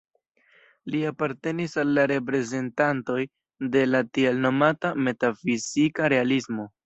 Li 0.93 1.01
apartenis 1.09 1.75
al 1.81 1.91
la 1.97 2.05
reprezentantoj 2.11 3.19
de 3.75 3.83
la 3.91 4.03
tiel 4.19 4.41
nomata 4.49 4.93
"metafizika 5.09 6.09
realismo". 6.15 6.67